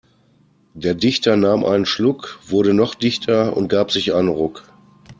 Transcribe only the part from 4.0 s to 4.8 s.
einen Ruck.